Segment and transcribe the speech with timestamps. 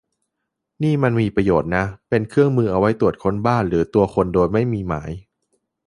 [0.83, 5.11] นี่มันมีประโยชน์นะ- เป็นเครื่องมือเอาไว้ตรวจค้นบ้านหรือตัวคนโดยไม่ต้องมีหมาย